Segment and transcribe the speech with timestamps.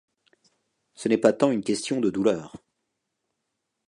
[0.95, 2.55] Ce n’est pas tant une question de douleur.